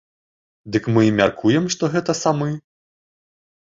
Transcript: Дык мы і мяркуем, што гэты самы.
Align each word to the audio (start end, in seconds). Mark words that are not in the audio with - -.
Дык 0.75 0.89
мы 0.95 1.05
і 1.09 1.13
мяркуем, 1.19 1.71
што 1.77 1.93
гэты 1.95 2.13
самы. 2.25 2.53